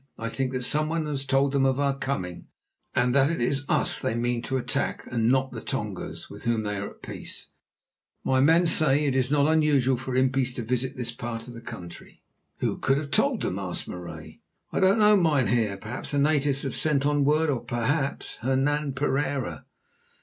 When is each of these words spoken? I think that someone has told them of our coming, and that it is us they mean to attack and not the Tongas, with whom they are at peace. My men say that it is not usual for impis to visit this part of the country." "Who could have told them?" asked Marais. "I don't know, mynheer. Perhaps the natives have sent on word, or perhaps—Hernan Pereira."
I 0.17 0.29
think 0.29 0.51
that 0.53 0.63
someone 0.63 1.05
has 1.05 1.25
told 1.25 1.51
them 1.51 1.63
of 1.63 1.79
our 1.79 1.95
coming, 1.95 2.47
and 2.95 3.13
that 3.13 3.29
it 3.29 3.39
is 3.39 3.63
us 3.69 3.99
they 3.99 4.15
mean 4.15 4.41
to 4.41 4.57
attack 4.57 5.05
and 5.11 5.29
not 5.29 5.51
the 5.51 5.61
Tongas, 5.61 6.27
with 6.27 6.43
whom 6.43 6.63
they 6.63 6.77
are 6.77 6.89
at 6.89 7.03
peace. 7.03 7.49
My 8.23 8.39
men 8.39 8.65
say 8.65 9.01
that 9.01 9.09
it 9.09 9.15
is 9.15 9.29
not 9.31 9.51
usual 9.61 9.97
for 9.97 10.15
impis 10.15 10.55
to 10.55 10.63
visit 10.63 10.95
this 10.97 11.11
part 11.11 11.47
of 11.47 11.53
the 11.53 11.61
country." 11.61 12.23
"Who 12.61 12.79
could 12.79 12.97
have 12.97 13.11
told 13.11 13.43
them?" 13.43 13.59
asked 13.59 13.87
Marais. 13.87 14.41
"I 14.71 14.79
don't 14.79 14.97
know, 14.97 15.15
mynheer. 15.15 15.77
Perhaps 15.77 16.09
the 16.13 16.17
natives 16.17 16.63
have 16.63 16.75
sent 16.75 17.05
on 17.05 17.23
word, 17.23 17.51
or 17.51 17.59
perhaps—Hernan 17.59 18.93
Pereira." 18.93 19.67